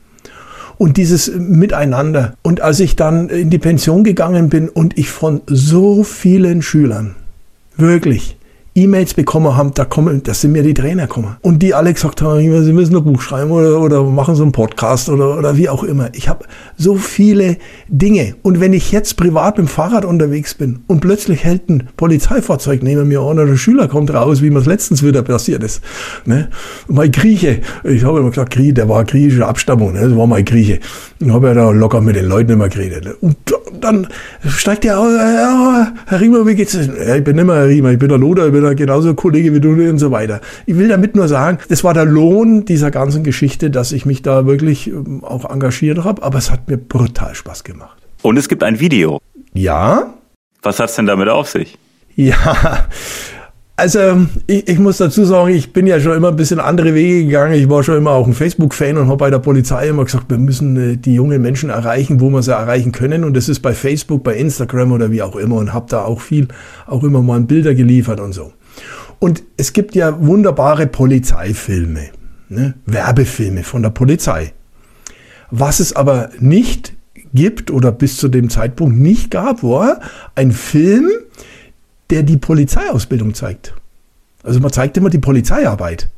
Und 0.78 0.96
dieses 0.96 1.30
Miteinander. 1.36 2.34
Und 2.42 2.62
als 2.62 2.80
ich 2.80 2.96
dann 2.96 3.28
in 3.28 3.50
die 3.50 3.58
Pension 3.58 4.02
gegangen 4.04 4.48
bin 4.48 4.68
und 4.68 4.96
ich 4.96 5.10
von 5.10 5.42
so 5.46 6.04
vielen 6.04 6.62
Schülern, 6.62 7.16
wirklich, 7.76 8.36
E-Mails 8.74 9.14
bekommen 9.14 9.56
haben, 9.56 9.74
da 9.74 9.84
kommen, 9.84 10.22
das 10.22 10.42
sind 10.42 10.52
mir 10.52 10.62
die 10.62 10.74
Trainer 10.74 11.08
gekommen. 11.08 11.36
Und 11.42 11.60
die 11.60 11.74
alle 11.74 11.92
gesagt 11.92 12.22
haben, 12.22 12.40
sie 12.40 12.72
müssen 12.72 12.96
ein 12.96 13.02
Buch 13.02 13.20
schreiben 13.20 13.50
oder, 13.50 13.80
oder 13.80 14.04
machen 14.04 14.36
so 14.36 14.44
einen 14.44 14.52
Podcast 14.52 15.08
oder, 15.08 15.36
oder 15.36 15.56
wie 15.56 15.68
auch 15.68 15.82
immer. 15.82 16.08
Ich 16.12 16.28
habe 16.28 16.44
so 16.76 16.94
viele 16.94 17.56
Dinge. 17.88 18.36
Und 18.42 18.60
wenn 18.60 18.72
ich 18.72 18.92
jetzt 18.92 19.16
privat 19.16 19.58
mit 19.58 19.66
dem 19.66 19.68
Fahrrad 19.68 20.04
unterwegs 20.04 20.54
bin 20.54 20.84
und 20.86 21.00
plötzlich 21.00 21.42
hält 21.42 21.68
ein 21.68 21.88
Polizeifahrzeug 21.96 22.84
neben 22.84 23.08
mir 23.08 23.20
an 23.20 23.38
oder 23.38 23.46
der 23.46 23.56
Schüler 23.56 23.88
kommt 23.88 24.14
raus, 24.14 24.40
wie 24.40 24.50
mir 24.50 24.60
es 24.60 24.66
letztens 24.66 25.02
wieder 25.02 25.22
passiert 25.22 25.64
ist. 25.64 25.82
Ne? 26.24 26.48
Mein 26.86 27.10
Grieche, 27.10 27.62
ich 27.82 28.04
habe 28.04 28.20
immer 28.20 28.30
gesagt, 28.30 28.52
Grieche, 28.52 28.74
der 28.74 28.88
war 28.88 29.04
griechische 29.04 29.46
Abstammung, 29.46 29.94
ne? 29.94 30.00
das 30.00 30.16
war 30.16 30.28
mein 30.28 30.44
Grieche. 30.44 30.78
Und 31.20 31.32
habe 31.32 31.48
ja 31.48 31.54
da 31.54 31.70
locker 31.70 32.00
mit 32.00 32.14
den 32.14 32.26
Leuten 32.26 32.52
immer 32.52 32.68
geredet. 32.68 33.16
Und 33.20 33.36
dann 33.80 34.06
steigt 34.46 34.84
der 34.84 34.98
aus, 34.98 35.12
ja, 35.12 35.92
Herr 36.06 36.20
Riemer, 36.20 36.46
wie 36.46 36.54
geht's? 36.54 36.74
Ja, 36.74 37.16
ich 37.16 37.24
bin 37.24 37.36
nicht 37.36 37.46
mehr 37.46 37.56
Herr 37.56 37.68
Riemer, 37.68 37.90
ich 37.90 37.98
bin 37.98 38.08
der 38.08 38.18
Loder, 38.18 38.46
ich 38.46 38.52
bin 38.52 38.59
der 38.60 38.74
genauso 38.74 39.14
Kollege 39.14 39.54
wie 39.54 39.60
du 39.60 39.70
und 39.70 39.98
so 39.98 40.10
weiter. 40.10 40.40
Ich 40.66 40.76
will 40.76 40.88
damit 40.88 41.14
nur 41.16 41.28
sagen, 41.28 41.58
das 41.68 41.84
war 41.84 41.94
der 41.94 42.04
Lohn 42.04 42.64
dieser 42.64 42.90
ganzen 42.90 43.24
Geschichte, 43.24 43.70
dass 43.70 43.92
ich 43.92 44.06
mich 44.06 44.22
da 44.22 44.46
wirklich 44.46 44.88
ähm, 44.88 45.24
auch 45.24 45.48
engagiert 45.50 46.04
habe, 46.04 46.22
aber 46.22 46.38
es 46.38 46.50
hat 46.50 46.68
mir 46.68 46.76
brutal 46.76 47.34
Spaß 47.34 47.64
gemacht. 47.64 47.98
Und 48.22 48.36
es 48.36 48.48
gibt 48.48 48.62
ein 48.62 48.80
Video. 48.80 49.20
Ja. 49.54 50.14
Was 50.62 50.78
hat's 50.78 50.96
denn 50.96 51.06
damit 51.06 51.28
auf 51.28 51.48
sich? 51.48 51.78
Ja, 52.16 52.86
also 53.80 54.26
ich, 54.46 54.68
ich, 54.68 54.78
muss 54.78 54.98
dazu 54.98 55.24
sagen, 55.24 55.54
ich 55.54 55.72
bin 55.72 55.86
ja 55.86 55.98
schon 56.00 56.14
immer 56.14 56.28
ein 56.28 56.36
bisschen 56.36 56.60
andere 56.60 56.94
Wege 56.94 57.24
gegangen. 57.24 57.54
Ich 57.54 57.68
war 57.70 57.82
schon 57.82 57.96
immer 57.96 58.10
auch 58.10 58.26
ein 58.26 58.34
Facebook-Fan 58.34 58.98
und 58.98 59.06
habe 59.06 59.16
bei 59.16 59.30
der 59.30 59.38
Polizei 59.38 59.88
immer 59.88 60.04
gesagt, 60.04 60.26
wir 60.28 60.36
müssen 60.36 60.76
äh, 60.76 60.96
die 60.98 61.14
jungen 61.14 61.40
Menschen 61.40 61.70
erreichen, 61.70 62.20
wo 62.20 62.28
wir 62.28 62.42
sie 62.42 62.52
erreichen 62.52 62.92
können. 62.92 63.24
Und 63.24 63.34
das 63.34 63.48
ist 63.48 63.60
bei 63.60 63.72
Facebook, 63.72 64.22
bei 64.22 64.36
Instagram 64.36 64.92
oder 64.92 65.10
wie 65.10 65.22
auch 65.22 65.34
immer. 65.34 65.56
Und 65.56 65.72
habe 65.72 65.86
da 65.88 66.04
auch 66.04 66.20
viel, 66.20 66.48
auch 66.86 67.02
immer 67.04 67.22
mal 67.22 67.40
Bilder 67.40 67.74
geliefert 67.74 68.20
und 68.20 68.34
so. 68.34 68.52
Und 69.18 69.42
es 69.56 69.72
gibt 69.72 69.94
ja 69.94 70.14
wunderbare 70.20 70.86
Polizeifilme, 70.86 72.10
ne? 72.50 72.74
Werbefilme 72.84 73.64
von 73.64 73.82
der 73.82 73.90
Polizei. 73.90 74.52
Was 75.50 75.80
es 75.80 75.96
aber 75.96 76.28
nicht 76.38 76.92
gibt 77.32 77.70
oder 77.70 77.92
bis 77.92 78.18
zu 78.18 78.28
dem 78.28 78.50
Zeitpunkt 78.50 78.98
nicht 78.98 79.30
gab, 79.30 79.62
war 79.62 80.00
ein 80.34 80.52
Film, 80.52 81.08
der 82.10 82.22
die 82.22 82.36
Polizeiausbildung 82.36 83.34
zeigt. 83.34 83.74
Also 84.42 84.60
man 84.60 84.72
zeigt 84.72 84.96
immer 84.96 85.10
die 85.10 85.18
Polizeiarbeit. 85.18 86.08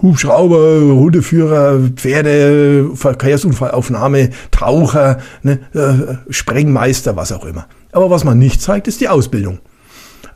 Hubschrauber, 0.00 0.80
Hundeführer, 0.80 1.80
Pferde, 1.96 2.90
Verkehrsunfallaufnahme, 2.94 4.30
Taucher, 4.50 5.18
ne, 5.42 5.58
äh, 5.74 6.32
Sprengmeister, 6.32 7.16
was 7.16 7.32
auch 7.32 7.44
immer. 7.44 7.66
Aber 7.92 8.10
was 8.10 8.24
man 8.24 8.38
nicht 8.38 8.62
zeigt, 8.62 8.86
ist 8.86 9.00
die 9.00 9.08
Ausbildung. 9.08 9.58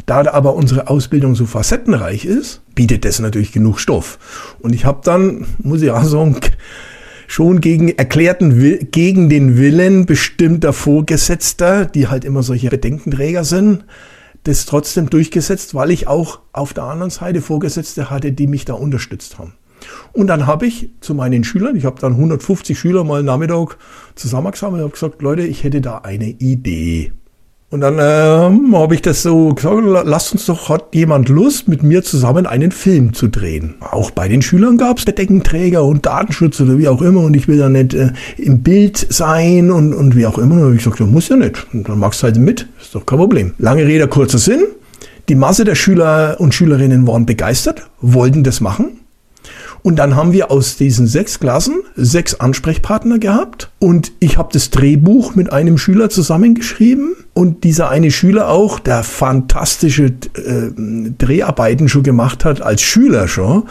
Da 0.07 0.27
aber 0.33 0.55
unsere 0.55 0.89
Ausbildung 0.89 1.37
so 1.37 1.47
facettenreich 1.47 2.25
ist, 2.25 2.61
bietet 2.75 3.05
das 3.05 3.21
natürlich 3.21 3.53
genug 3.53 3.79
Stoff. 3.79 4.19
Und 4.61 4.75
ich 4.75 4.85
habe 4.85 5.01
dann, 5.05 5.47
muss 5.59 5.83
ich 5.83 5.93
auch 5.93 6.03
sagen, 6.03 6.41
schon 7.29 7.61
gegen 7.61 7.89
erklärten, 7.89 8.89
gegen 8.91 9.29
den 9.29 9.57
Willen 9.57 10.07
bestimmter 10.07 10.73
Vorgesetzter, 10.73 11.85
die 11.85 12.09
halt 12.09 12.25
immer 12.25 12.43
solche 12.43 12.69
Bedenkenträger 12.69 13.45
sind, 13.45 13.85
das 14.45 14.67
trotzdem 14.67 15.09
durchgesetzt, 15.09 15.75
weil 15.75 15.91
ich 15.91 16.09
auch 16.09 16.41
auf 16.53 16.75
der 16.75 16.85
anderen 16.85 17.11
Seite 17.11 17.41
Vorgesetzte 17.41 18.11
hatte, 18.11 18.33
die 18.33 18.47
mich 18.47 18.65
da 18.65 18.75
unterstützt 18.75 19.39
haben. 19.39 19.55
Und 20.13 20.27
dann 20.29 20.47
habe 20.47 20.67
ich 20.67 20.91
zu 21.01 21.15
meinen 21.15 21.45
Schülern, 21.45 21.77
ich 21.77 21.85
habe 21.85 22.01
dann 22.01 22.13
150 22.13 22.79
Schüler 22.79 23.05
mal 23.05 23.23
Nachmittag 23.23 23.79
zusammengesammelt 24.15 24.81
und 24.81 24.85
habe 24.85 24.93
gesagt, 24.93 25.23
Leute, 25.23 25.43
ich 25.43 25.65
hätte 25.65 25.81
da 25.81 25.99
eine 25.99 26.29
Idee. 26.29 27.13
Und 27.73 27.81
dann 27.81 27.97
ähm, 27.99 28.77
habe 28.77 28.95
ich 28.95 29.01
das 29.01 29.23
so 29.23 29.55
gesagt, 29.55 29.83
lasst 30.05 30.33
uns 30.33 30.45
doch, 30.45 30.69
hat 30.69 30.95
jemand 30.95 31.31
Lust, 31.31 31.69
mit 31.69 31.83
mir 31.83 32.03
zusammen 32.03 32.45
einen 32.45 32.71
Film 32.71 33.15
zu 33.15 33.29
drehen. 33.29 33.77
Auch 33.81 34.11
bei 34.11 34.29
den 34.29 34.43
Schülern 34.43 34.77
gab 34.77 34.99
es 34.99 35.07
Bedeckenträger 35.07 35.83
und 35.83 36.05
Datenschutz 36.05 36.61
oder 36.61 36.77
wie 36.77 36.87
auch 36.87 37.01
immer 37.01 37.21
und 37.23 37.35
ich 37.35 37.49
will 37.49 37.57
da 37.57 37.71
nicht 37.71 37.95
äh, 37.95 38.13
im 38.37 38.63
Bild 38.63 38.99
sein 39.09 39.71
und, 39.71 39.95
und 39.95 40.15
wie 40.15 40.27
auch 40.27 40.37
immer. 40.37 40.67
Und 40.67 40.77
ich 40.77 40.85
gesagt, 40.85 41.01
du 41.01 41.07
musst 41.07 41.31
ja 41.31 41.37
nicht. 41.37 41.67
Und 41.73 41.89
dann 41.89 41.99
machst 41.99 42.21
du 42.21 42.25
halt 42.25 42.37
mit, 42.37 42.69
ist 42.79 42.95
doch 42.95 43.07
kein 43.07 43.19
Problem. 43.19 43.55
Lange 43.57 43.87
Rede, 43.87 44.07
kurzer 44.07 44.37
Sinn. 44.37 44.65
Die 45.31 45.35
Masse 45.35 45.65
der 45.65 45.75
Schüler 45.75 46.37
und 46.41 46.53
Schülerinnen 46.53 47.07
waren 47.07 47.25
begeistert, 47.25 47.89
wollten 48.03 48.45
das 48.45 48.61
machen. 48.61 49.01
Und 49.83 49.97
dann 49.97 50.15
haben 50.15 50.33
wir 50.33 50.51
aus 50.51 50.77
diesen 50.77 51.07
sechs 51.07 51.41
Klassen 51.41 51.83
sechs 51.97 52.35
Ansprechpartner 52.35 53.19
gehabt. 53.19 53.71
Und 53.81 54.13
ich 54.21 54.39
habe 54.39 54.51
das 54.53 54.71
Drehbuch 54.71 55.35
mit 55.35 55.53
einem 55.53 55.77
Schüler 55.77 56.09
zusammengeschrieben. 56.09 57.17
Und 57.35 57.65
dieser 57.65 57.89
eine 57.89 58.11
Schüler 58.11 58.49
auch, 58.49 58.79
der 58.79 59.03
fantastische 59.03 60.05
äh, 60.05 60.71
Dreharbeiten 61.19 61.89
schon 61.89 62.05
gemacht 62.05 62.45
hat, 62.45 62.63
als 62.63 62.83
Schüler 62.83 63.27
schon, 63.27 63.65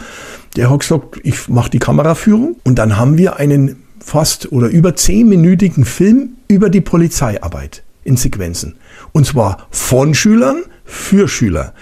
der 0.56 0.70
hat 0.70 0.80
gesagt, 0.80 1.20
ich 1.22 1.48
mache 1.48 1.70
die 1.70 1.78
Kameraführung. 1.78 2.56
Und 2.64 2.78
dann 2.78 2.98
haben 2.98 3.16
wir 3.16 3.36
einen 3.36 3.76
fast 3.98 4.52
oder 4.52 4.68
über 4.68 4.94
zehnminütigen 4.96 5.84
Film 5.84 6.30
über 6.48 6.68
die 6.68 6.80
Polizeiarbeit 6.80 7.82
in 8.04 8.16
Sequenzen. 8.16 8.74
Und 9.12 9.26
zwar 9.26 9.68
von 9.70 10.14
Schülern 10.14 10.62
für 10.84 11.28
Schüler. 11.28 11.72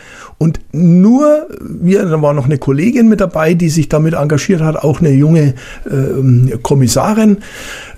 Und 0.42 0.58
nur 0.72 1.48
wir, 1.60 2.06
da 2.06 2.22
war 2.22 2.32
noch 2.32 2.46
eine 2.46 2.56
Kollegin 2.56 3.10
mit 3.10 3.20
dabei, 3.20 3.52
die 3.52 3.68
sich 3.68 3.90
damit 3.90 4.14
engagiert 4.14 4.62
hat, 4.62 4.76
auch 4.76 5.00
eine 5.00 5.10
junge 5.10 5.52
äh, 5.84 6.56
Kommissarin, 6.62 7.40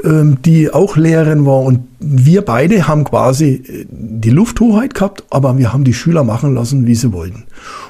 die 0.04 0.72
auch 0.72 0.96
Lehrerin 0.96 1.46
war. 1.46 1.60
Und 1.60 1.80
wir 2.04 2.42
beide 2.42 2.88
haben 2.88 3.04
quasi 3.04 3.62
äh, 3.66 3.86
die 3.88 4.30
Lufthoheit 4.30 4.94
gehabt, 4.94 5.24
aber 5.30 5.56
wir 5.58 5.72
haben 5.72 5.84
die 5.84 5.94
Schüler 5.94 6.24
machen 6.24 6.54
lassen, 6.54 6.86
wie 6.86 6.94
sie 6.94 7.12
wollten. 7.12 7.44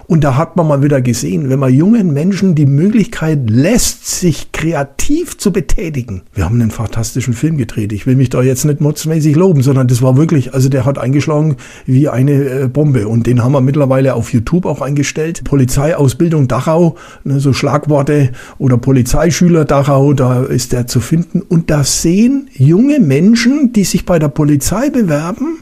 Und 0.07 0.25
da 0.25 0.37
hat 0.37 0.57
man 0.57 0.69
mal 0.69 0.83
wieder 0.83 1.01
gesehen, 1.01 1.49
wenn 1.49 1.59
man 1.59 1.73
jungen 1.73 2.13
Menschen 2.13 2.55
die 2.55 2.67
Möglichkeit 2.67 3.49
lässt, 3.49 4.07
sich 4.07 4.53
kreativ 4.53 5.39
zu 5.39 5.53
betätigen. 5.53 6.23
Wir 6.35 6.45
haben 6.45 6.61
einen 6.61 6.71
fantastischen 6.71 7.33
Film 7.33 7.57
gedreht. 7.57 7.93
Ich 7.93 8.07
will 8.07 8.17
mich 8.17 8.29
da 8.29 8.43
jetzt 8.43 8.65
nicht 8.65 8.81
motzmäßig 8.81 9.37
loben, 9.37 9.63
sondern 9.63 9.89
das 9.89 10.03
war 10.03 10.17
wirklich, 10.17 10.53
also 10.53 10.69
der 10.69 10.85
hat 10.85 10.99
eingeschlagen 10.99 11.57
wie 11.87 12.09
eine 12.09 12.33
äh, 12.33 12.69
Bombe. 12.69 13.09
Und 13.09 13.27
den 13.27 13.43
haben 13.43 13.53
wir 13.53 13.63
mittlerweile 13.63 14.15
auf 14.15 14.33
YouTube 14.33 14.67
auch 14.67 14.83
eingestellt. 14.83 15.45
Polizeiausbildung 15.45 16.49
Dachau, 16.49 16.97
ne, 17.25 17.41
so 17.41 17.53
Schlagworte 17.53 18.33
oder 18.59 18.77
Polizeischüler 18.77 19.65
Dachau, 19.65 20.13
da 20.13 20.43
ist 20.43 20.73
der 20.73 20.87
zu 20.87 21.01
finden. 21.01 21.41
Und 21.41 21.71
da 21.71 21.85
sehen 22.03 22.49
junge 22.53 23.01
Menschen, 23.01 23.73
die 23.73 23.85
sich 23.85 24.05
bei 24.05 24.19
der 24.19 24.29
Polizei 24.29 24.91
bewerben, 24.91 25.61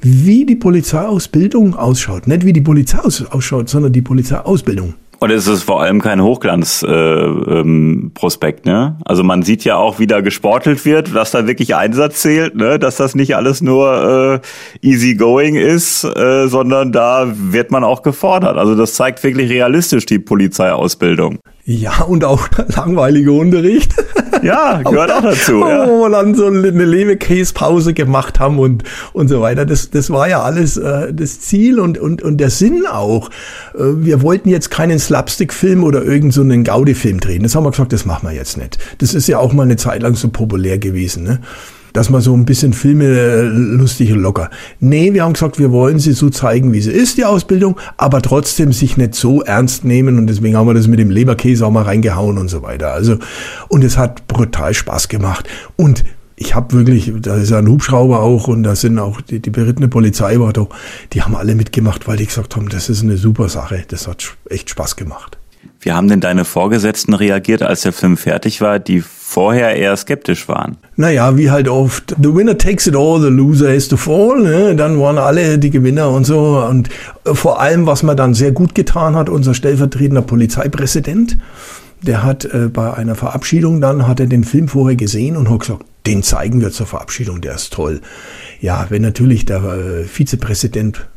wie 0.00 0.44
die 0.44 0.56
Polizeiausbildung 0.56 1.76
ausschaut. 1.76 2.26
Nicht 2.26 2.44
wie 2.44 2.52
die 2.52 2.60
Polizei 2.60 2.98
ausschaut, 2.98 3.68
sondern 3.68 3.92
die 3.92 4.02
Polizeiausbildung. 4.02 4.94
Und 5.22 5.30
es 5.30 5.46
ist 5.46 5.62
vor 5.62 5.80
allem 5.80 6.02
kein 6.02 6.20
Hochglanzprospekt, 6.20 8.66
äh, 8.66 8.70
ähm, 8.70 8.76
ne? 8.76 8.96
Also 9.04 9.22
man 9.22 9.44
sieht 9.44 9.62
ja 9.62 9.76
auch, 9.76 10.00
wie 10.00 10.08
da 10.08 10.20
gesportelt 10.20 10.84
wird, 10.84 11.14
dass 11.14 11.30
da 11.30 11.46
wirklich 11.46 11.76
Einsatz 11.76 12.22
zählt, 12.22 12.56
ne? 12.56 12.80
Dass 12.80 12.96
das 12.96 13.14
nicht 13.14 13.36
alles 13.36 13.62
nur 13.62 14.40
äh, 14.82 14.84
easy 14.84 15.14
going 15.14 15.54
ist, 15.54 16.02
äh, 16.02 16.48
sondern 16.48 16.90
da 16.90 17.32
wird 17.36 17.70
man 17.70 17.84
auch 17.84 18.02
gefordert. 18.02 18.56
Also 18.56 18.74
das 18.74 18.94
zeigt 18.94 19.22
wirklich 19.22 19.48
realistisch 19.48 20.06
die 20.06 20.18
Polizeiausbildung. 20.18 21.38
Ja, 21.64 22.02
und 22.02 22.24
auch 22.24 22.48
langweiliger 22.74 23.30
Unterricht. 23.30 23.94
Ja, 24.42 24.82
gehört 24.82 25.10
auch 25.10 25.22
dazu. 25.22 25.60
Ja. 25.60 25.86
Wo 25.88 26.02
wir 26.02 26.10
dann 26.10 26.34
so 26.34 26.46
eine 26.46 26.70
Lebekäse-Pause 26.70 27.94
gemacht 27.94 28.40
haben 28.40 28.58
und, 28.58 28.84
und 29.12 29.28
so 29.28 29.40
weiter. 29.40 29.64
Das, 29.64 29.90
das 29.90 30.10
war 30.10 30.28
ja 30.28 30.42
alles 30.42 30.76
äh, 30.76 31.12
das 31.12 31.40
Ziel 31.40 31.78
und, 31.80 31.98
und, 31.98 32.22
und 32.22 32.38
der 32.38 32.50
Sinn 32.50 32.84
auch. 32.90 33.28
Äh, 33.74 33.80
wir 33.96 34.22
wollten 34.22 34.48
jetzt 34.48 34.70
keinen 34.70 34.98
Slapstick-Film 34.98 35.84
oder 35.84 36.02
irgendeinen 36.02 36.64
so 36.64 36.72
Gaudi-Film 36.72 37.20
drehen. 37.20 37.42
Das 37.42 37.54
haben 37.54 37.64
wir 37.64 37.70
gesagt, 37.70 37.92
das 37.92 38.04
machen 38.04 38.28
wir 38.28 38.34
jetzt 38.34 38.56
nicht. 38.56 38.78
Das 38.98 39.14
ist 39.14 39.26
ja 39.28 39.38
auch 39.38 39.52
mal 39.52 39.64
eine 39.64 39.76
Zeit 39.76 40.02
lang 40.02 40.14
so 40.14 40.28
populär 40.28 40.78
gewesen. 40.78 41.24
Ne? 41.24 41.40
Dass 41.92 42.10
man 42.10 42.20
so 42.20 42.34
ein 42.34 42.44
bisschen 42.44 42.72
Filme 42.72 43.04
äh, 43.04 43.42
lustig 43.42 44.12
und 44.12 44.20
locker. 44.20 44.50
Nee, 44.80 45.12
wir 45.12 45.24
haben 45.24 45.34
gesagt, 45.34 45.58
wir 45.58 45.70
wollen 45.70 45.98
sie 45.98 46.12
so 46.12 46.30
zeigen, 46.30 46.72
wie 46.72 46.80
sie 46.80 46.92
ist, 46.92 47.18
die 47.18 47.24
Ausbildung, 47.24 47.78
aber 47.96 48.22
trotzdem 48.22 48.72
sich 48.72 48.96
nicht 48.96 49.14
so 49.14 49.42
ernst 49.42 49.84
nehmen 49.84 50.18
und 50.18 50.26
deswegen 50.26 50.56
haben 50.56 50.66
wir 50.66 50.74
das 50.74 50.86
mit 50.86 50.98
dem 50.98 51.10
Leberkäse 51.10 51.66
auch 51.66 51.70
mal 51.70 51.84
reingehauen 51.84 52.38
und 52.38 52.48
so 52.48 52.62
weiter. 52.62 52.92
Also, 52.92 53.16
und 53.68 53.84
es 53.84 53.98
hat 53.98 54.26
brutal 54.28 54.74
Spaß 54.74 55.08
gemacht. 55.08 55.48
Und 55.76 56.04
ich 56.36 56.54
habe 56.54 56.74
wirklich, 56.74 57.12
da 57.20 57.36
ist 57.36 57.50
ja 57.50 57.58
ein 57.58 57.68
Hubschrauber 57.68 58.20
auch 58.20 58.48
und 58.48 58.62
da 58.62 58.74
sind 58.74 58.98
auch 58.98 59.20
die, 59.20 59.40
die 59.40 59.50
berittene 59.50 59.88
Polizei 59.88 60.38
war 60.40 60.52
da, 60.52 60.66
die 61.12 61.22
haben 61.22 61.36
alle 61.36 61.54
mitgemacht, 61.54 62.08
weil 62.08 62.16
die 62.16 62.26
gesagt 62.26 62.56
haben, 62.56 62.68
das 62.68 62.88
ist 62.88 63.02
eine 63.02 63.16
super 63.16 63.48
Sache, 63.48 63.84
das 63.86 64.08
hat 64.08 64.36
echt 64.48 64.70
Spaß 64.70 64.96
gemacht. 64.96 65.38
Wie 65.82 65.90
haben 65.90 66.06
denn 66.06 66.20
deine 66.20 66.44
Vorgesetzten 66.44 67.12
reagiert, 67.12 67.62
als 67.62 67.80
der 67.80 67.92
Film 67.92 68.16
fertig 68.16 68.60
war, 68.60 68.78
die 68.78 69.00
vorher 69.00 69.74
eher 69.74 69.96
skeptisch 69.96 70.46
waren? 70.48 70.76
Naja, 70.94 71.36
wie 71.36 71.50
halt 71.50 71.68
oft, 71.68 72.14
the 72.22 72.32
winner 72.32 72.56
takes 72.56 72.86
it 72.86 72.94
all, 72.94 73.20
the 73.20 73.28
loser 73.28 73.74
has 73.74 73.88
to 73.88 73.96
fall. 73.96 74.40
Ne? 74.40 74.76
Dann 74.76 75.00
waren 75.00 75.18
alle 75.18 75.58
die 75.58 75.70
Gewinner 75.70 76.10
und 76.10 76.24
so. 76.24 76.64
Und 76.68 76.88
vor 77.24 77.60
allem, 77.60 77.84
was 77.86 78.04
man 78.04 78.16
dann 78.16 78.32
sehr 78.32 78.52
gut 78.52 78.76
getan 78.76 79.16
hat, 79.16 79.28
unser 79.28 79.54
stellvertretender 79.54 80.22
Polizeipräsident, 80.22 81.38
der 82.00 82.22
hat 82.22 82.44
äh, 82.44 82.68
bei 82.68 82.94
einer 82.94 83.16
Verabschiedung 83.16 83.80
dann, 83.80 84.06
hat 84.06 84.20
er 84.20 84.26
den 84.26 84.44
Film 84.44 84.68
vorher 84.68 84.96
gesehen 84.96 85.36
und 85.36 85.50
hat 85.50 85.60
gesagt, 85.60 85.84
den 86.06 86.22
zeigen 86.22 86.60
wir 86.60 86.70
zur 86.70 86.86
Verabschiedung, 86.86 87.40
der 87.40 87.56
ist 87.56 87.72
toll. 87.72 88.00
Ja, 88.60 88.86
wenn 88.88 89.02
natürlich 89.02 89.46
der 89.46 89.62
äh, 89.64 90.04
Vizepräsident 90.04 91.08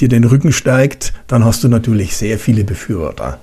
dir 0.00 0.08
den 0.08 0.24
Rücken 0.24 0.52
steigt, 0.52 1.12
dann 1.26 1.44
hast 1.44 1.62
du 1.64 1.68
natürlich 1.68 2.16
sehr 2.16 2.38
viele 2.38 2.64
Befürworter. 2.64 3.38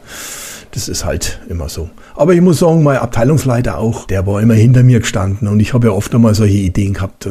Das 0.72 0.90
ist 0.90 1.06
halt 1.06 1.40
immer 1.50 1.70
so. 1.70 1.90
Aber 2.16 2.34
ich 2.34 2.42
muss 2.42 2.60
sagen, 2.60 2.84
mein 2.84 2.98
Abteilungsleiter 2.98 3.78
auch, 3.78 4.06
der 4.06 4.28
war 4.28 4.42
immer 4.42 4.54
hinter 4.54 4.84
mir 4.84 5.00
gestanden 5.00 5.48
und 5.48 5.60
ich 5.60 5.74
habe 5.74 5.88
ja 5.88 5.94
oft 5.94 6.14
einmal 6.14 6.36
solche 6.36 6.58
Ideen 6.58 6.94
gehabt, 6.94 7.26
äh, 7.26 7.30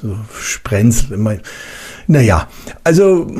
so 0.00 0.16
Sprenzel. 0.40 1.40
Naja, 2.06 2.48
also 2.84 3.30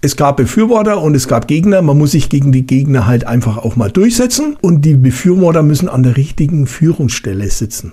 es 0.00 0.16
gab 0.16 0.36
Befürworter 0.36 1.00
und 1.00 1.14
es 1.14 1.28
gab 1.28 1.46
Gegner. 1.46 1.80
Man 1.82 1.96
muss 1.96 2.12
sich 2.12 2.28
gegen 2.28 2.52
die 2.52 2.66
Gegner 2.66 3.06
halt 3.06 3.24
einfach 3.24 3.58
auch 3.58 3.76
mal 3.76 3.90
durchsetzen 3.90 4.56
und 4.60 4.84
die 4.84 4.94
Befürworter 4.94 5.62
müssen 5.62 5.88
an 5.88 6.02
der 6.02 6.16
richtigen 6.16 6.66
Führungsstelle 6.66 7.48
sitzen. 7.48 7.92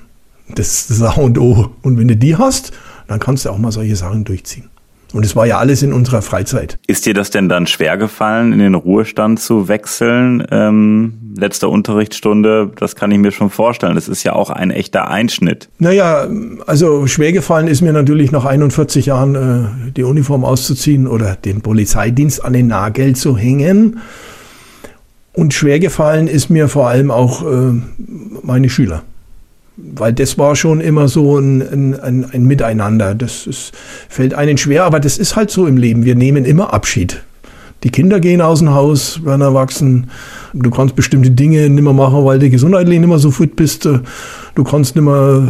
Das 0.56 0.90
ist 0.90 1.02
A 1.02 1.12
und 1.12 1.38
O. 1.38 1.70
Und 1.84 1.98
wenn 1.98 2.08
du 2.08 2.18
die 2.18 2.36
hast, 2.36 2.72
dann 3.08 3.20
kannst 3.20 3.46
du 3.46 3.50
auch 3.50 3.58
mal 3.58 3.72
solche 3.72 3.96
Sachen 3.96 4.24
durchziehen. 4.24 4.70
Und 5.12 5.26
es 5.26 5.36
war 5.36 5.48
ja 5.48 5.58
alles 5.58 5.82
in 5.82 5.92
unserer 5.92 6.22
Freizeit. 6.22 6.78
Ist 6.86 7.06
dir 7.06 7.16
das 7.16 7.32
denn 7.32 7.50
dann 7.50 7.66
schwer 7.66 7.98
gefallen, 7.98 8.54
in 8.54 8.60
den 8.60 8.76
Ruhestand 8.76 9.40
zu 9.40 9.68
wechseln? 9.68 10.46
Ähm, 10.52 11.34
letzte 11.36 11.68
Unterrichtsstunde, 11.68 12.72
das 12.76 12.96
kann 12.96 13.12
ich 13.12 13.18
mir 13.18 13.32
schon 13.32 13.50
vorstellen. 13.50 13.96
Das 13.96 14.08
ist 14.08 14.24
ja 14.24 14.34
auch 14.34 14.52
ein 14.52 14.70
echter 14.70 15.10
Einschnitt. 15.10 15.70
Naja, 15.80 16.28
also 16.68 17.08
schwer 17.08 17.32
gefallen 17.32 17.68
ist 17.68 17.82
mir 17.82 17.94
natürlich 17.94 18.32
nach 18.32 18.46
41 18.46 19.08
Jahren 19.08 19.36
äh, 19.36 19.92
die 19.92 20.04
Uniform 20.04 20.46
auszuziehen 20.46 21.08
oder 21.08 21.36
den 21.36 21.62
Polizeidienst 21.62 22.46
an 22.46 22.54
den 22.54 22.68
Nagel 22.68 23.16
zu 23.16 23.36
hängen. 23.36 24.00
Und 25.34 25.54
schwer 25.54 25.80
gefallen 25.80 26.28
ist 26.28 26.50
mir 26.50 26.68
vor 26.68 26.88
allem 26.88 27.10
auch 27.10 27.44
äh, 27.44 27.74
meine 28.44 28.70
Schüler 28.70 29.04
weil 29.96 30.14
das 30.14 30.38
war 30.38 30.56
schon 30.56 30.82
immer 30.82 31.08
so 31.08 31.38
ein, 31.38 31.62
ein, 31.62 32.26
ein 32.32 32.44
Miteinander. 32.46 33.16
Das 33.16 33.48
ist, 33.48 33.74
fällt 34.08 34.34
einen 34.34 34.58
schwer, 34.58 34.84
aber 34.84 35.00
das 35.00 35.18
ist 35.18 35.36
halt 35.36 35.52
so 35.52 35.68
im 35.68 35.78
Leben. 35.78 36.04
Wir 36.04 36.16
nehmen 36.16 36.46
immer 36.46 36.74
Abschied. 36.74 37.22
Die 37.84 37.92
Kinder 37.92 38.20
gehen 38.20 38.42
aus 38.42 38.60
dem 38.60 38.72
Haus, 38.72 39.24
werden 39.24 39.42
erwachsen. 39.42 40.10
Du 40.54 40.70
kannst 40.70 40.98
bestimmte 40.98 41.32
Dinge 41.32 41.70
nicht 41.70 41.82
mehr 41.82 41.94
machen, 41.94 42.26
weil 42.26 42.38
du 42.38 42.50
gesundheitlich 42.50 43.00
nicht 43.00 43.08
mehr 43.08 43.20
so 43.20 43.32
fit 43.32 43.56
bist. 43.56 43.86
Du 43.86 44.64
kannst 44.66 44.96
nicht 44.96 45.06
mehr 45.06 45.48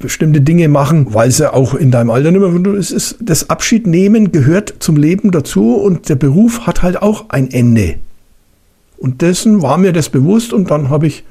bestimmte 0.00 0.40
Dinge 0.40 0.68
machen, 0.68 1.14
weil 1.14 1.30
ja 1.30 1.52
auch 1.52 1.74
in 1.74 1.92
deinem 1.92 2.10
Alter 2.10 2.32
nicht 2.32 2.40
mehr, 2.40 2.74
es 2.74 2.90
ist, 2.90 3.18
das 3.20 3.48
Abschiednehmen 3.48 4.32
gehört 4.32 4.74
zum 4.80 4.96
Leben 4.96 5.30
dazu 5.30 5.76
und 5.76 6.08
der 6.08 6.16
Beruf 6.16 6.66
hat 6.66 6.82
halt 6.82 7.00
auch 7.00 7.26
ein 7.28 7.50
Ende. 7.52 7.94
Und 8.98 9.22
dessen 9.22 9.62
war 9.62 9.78
mir 9.78 9.92
das 9.92 10.08
bewusst 10.08 10.52
und 10.52 10.70
dann 10.70 10.90
habe 10.90 11.06
ich 11.06 11.22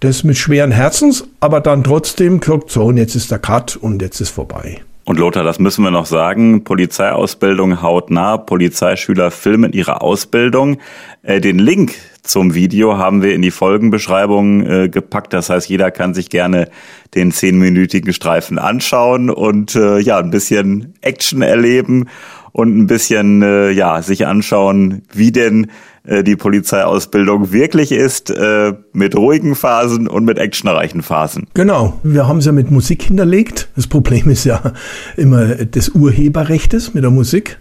das 0.00 0.24
mit 0.24 0.38
schweren 0.38 0.72
Herzens, 0.72 1.24
aber 1.40 1.60
dann 1.60 1.84
trotzdem 1.84 2.40
gesagt, 2.40 2.70
so, 2.70 2.84
und 2.84 2.96
jetzt 2.96 3.14
ist 3.14 3.30
der 3.30 3.38
Cut 3.38 3.76
und 3.76 4.00
jetzt 4.02 4.20
ist 4.20 4.30
vorbei. 4.30 4.80
Und 5.04 5.18
Lothar, 5.18 5.44
das 5.44 5.58
müssen 5.58 5.82
wir 5.82 5.90
noch 5.90 6.06
sagen, 6.06 6.62
Polizeiausbildung 6.62 7.82
hautnah, 7.82 8.36
Polizeischüler 8.36 9.30
filmen 9.30 9.72
ihre 9.72 10.02
Ausbildung. 10.02 10.78
Äh, 11.22 11.40
den 11.40 11.58
Link 11.58 11.94
zum 12.22 12.54
Video 12.54 12.96
haben 12.96 13.22
wir 13.22 13.34
in 13.34 13.42
die 13.42 13.50
Folgenbeschreibung 13.50 14.64
äh, 14.64 14.88
gepackt. 14.88 15.32
Das 15.32 15.50
heißt, 15.50 15.68
jeder 15.68 15.90
kann 15.90 16.14
sich 16.14 16.30
gerne 16.30 16.68
den 17.14 17.32
zehnminütigen 17.32 18.12
Streifen 18.12 18.58
anschauen 18.58 19.30
und 19.30 19.74
äh, 19.74 19.98
ja, 19.98 20.18
ein 20.18 20.30
bisschen 20.30 20.94
Action 21.00 21.42
erleben 21.42 22.08
und 22.52 22.76
ein 22.76 22.86
bisschen 22.86 23.42
äh, 23.42 23.70
ja 23.70 24.02
sich 24.02 24.26
anschauen, 24.26 25.02
wie 25.12 25.32
denn 25.32 25.70
äh, 26.04 26.22
die 26.24 26.36
Polizeiausbildung 26.36 27.52
wirklich 27.52 27.92
ist, 27.92 28.30
äh, 28.30 28.72
mit 28.92 29.16
ruhigen 29.16 29.54
Phasen 29.54 30.08
und 30.08 30.24
mit 30.24 30.38
actionreichen 30.38 31.02
Phasen. 31.02 31.46
Genau, 31.54 31.98
wir 32.02 32.26
haben 32.26 32.38
es 32.38 32.46
ja 32.46 32.52
mit 32.52 32.70
Musik 32.70 33.02
hinterlegt. 33.02 33.68
Das 33.76 33.86
Problem 33.86 34.30
ist 34.30 34.44
ja 34.44 34.72
immer 35.16 35.46
des 35.56 35.90
Urheberrechtes 35.90 36.94
mit 36.94 37.04
der 37.04 37.10
Musik. 37.10 37.58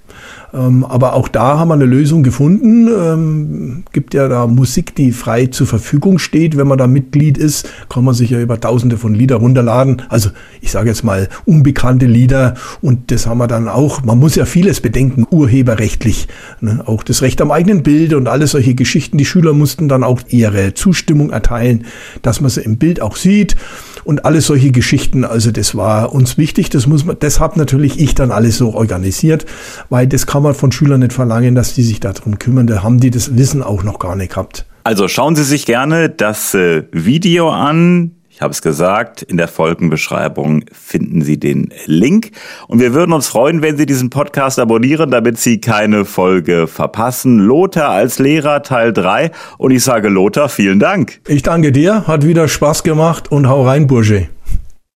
Ähm, 0.54 0.86
aber 0.86 1.14
auch 1.14 1.28
da 1.28 1.60
haben 1.60 1.70
wir 1.70 1.76
eine 1.76 1.86
Lösung 1.86 2.24
gefunden. 2.24 2.88
Ähm, 2.88 3.84
gibt 3.92 4.14
ja 4.14 4.28
da 4.28 4.48
Musik, 4.48 4.96
die 4.96 5.12
frei 5.12 5.48
zur 5.48 5.68
Verfügung 5.68 6.20
steht. 6.20 6.58
Wenn 6.58 6.68
man 6.68 6.78
da 6.78 6.88
Mitglied 6.88 7.38
ist, 7.38 7.70
kann 7.88 8.04
man 8.04 8.14
sich 8.14 8.32
ja 8.32 8.40
über 8.40 8.60
tausende 8.60 8.98
von 8.98 9.14
Lieder 9.14 9.38
runterladen. 9.38 10.04
Also 10.10 10.30
ich 10.62 10.72
sage 10.72 10.90
jetzt 10.90 11.04
mal 11.04 11.30
unbekannte 11.46 12.06
Lieder 12.06 12.56
und 12.82 13.12
das 13.12 13.28
haben 13.28 13.38
wir 13.38 13.48
dann 13.48 13.68
auch. 13.68 14.04
Man 14.04 14.20
muss 14.20 14.36
ja 14.36 14.46
vieles 14.46 14.82
bedenken, 14.82 15.28
urheberrechtlich. 15.30 16.28
Ne? 16.62 16.84
Auch 16.86 17.04
das 17.04 17.22
Recht 17.22 17.42
am 17.42 17.52
eigenen 17.52 17.84
Bild 17.84 18.14
und 18.14 18.28
alle 18.28 18.48
solche 18.48 18.76
Geschichten. 18.76 19.18
Die 19.18 19.26
Schüler 19.26 19.54
mussten 19.54 19.88
dann 19.88 20.04
auch 20.04 20.22
ihre 20.30 20.74
Zustimmung 20.74 21.30
erteilen, 21.30 21.86
dass 22.22 22.42
man 22.42 22.50
sie 22.50 22.62
im 22.62 22.78
Bild 22.78 23.02
auch 23.02 23.16
sieht 23.16 23.56
und 24.04 24.26
alle 24.26 24.42
solche 24.42 24.72
Geschichten. 24.72 25.26
Also 25.26 25.52
das 25.52 25.76
war 25.76 26.14
uns 26.14 26.38
wichtig. 26.38 26.70
Das 26.70 26.88
muss 26.88 27.06
man, 27.06 27.18
deshalb 27.20 27.58
natürlich 27.58 28.00
ich 28.00 28.16
dann 28.16 28.32
alles 28.32 28.58
so 28.58 28.74
organisiert, 28.74 29.46
weil 29.90 30.08
das 30.08 30.28
kann 30.28 30.44
man 30.44 30.54
von 30.54 30.72
Schülern 30.72 31.02
nicht 31.02 31.14
verlangen, 31.14 31.56
dass 31.56 31.74
die 31.74 31.84
sich 31.84 32.00
darum 32.00 32.40
kümmern. 32.40 32.68
Da 32.68 32.84
haben 32.84 33.00
die 33.00 33.12
das 33.12 33.38
Wissen 33.38 33.64
auch 33.64 33.84
noch 33.84 34.00
gar 34.00 34.16
nicht 34.16 34.32
gehabt. 34.32 34.66
Also 34.84 35.08
schauen 35.08 35.36
Sie 35.36 35.44
sich 35.44 35.66
gerne 35.66 36.10
das 36.10 36.54
äh, 36.54 36.84
Video 36.92 37.50
an. 37.50 38.12
Ich 38.40 38.42
habe 38.42 38.54
es 38.54 38.62
gesagt, 38.62 39.22
in 39.22 39.36
der 39.36 39.50
Folgenbeschreibung 39.50 40.64
finden 40.72 41.24
Sie 41.24 41.38
den 41.38 41.74
Link. 41.88 42.32
Und 42.70 42.80
wir 42.80 42.94
würden 42.94 43.12
uns 43.12 43.28
freuen, 43.28 43.62
wenn 43.62 43.76
Sie 43.76 43.86
diesen 43.86 44.10
Podcast 44.10 44.60
abonnieren, 44.60 45.12
damit 45.12 45.38
Sie 45.38 45.60
keine 45.60 46.06
Folge 46.06 46.68
verpassen. 46.68 47.40
Lothar 47.40 47.90
als 47.90 48.18
Lehrer 48.18 48.64
Teil 48.64 48.94
3. 48.94 49.32
Und 49.58 49.72
ich 49.72 49.84
sage 49.84 50.08
Lothar, 50.08 50.48
vielen 50.48 50.80
Dank. 50.80 51.20
Ich 51.28 51.44
danke 51.44 51.74
dir, 51.74 52.08
hat 52.08 52.26
wieder 52.26 52.48
Spaß 52.48 52.84
gemacht 52.84 53.30
und 53.30 53.50
hau 53.50 53.66
rein, 53.66 53.88
Bursche. 53.88 54.30